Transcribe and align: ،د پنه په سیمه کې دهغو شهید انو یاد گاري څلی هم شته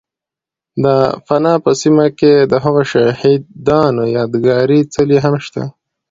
،د 0.83 0.85
پنه 1.25 1.51
په 1.63 1.71
سیمه 1.81 2.05
کې 2.19 2.31
دهغو 2.51 2.83
شهید 2.91 3.41
انو 3.85 4.03
یاد 4.17 4.33
گاري 4.45 4.79
څلی 4.93 5.17
هم 5.25 5.35
شته 5.45 5.63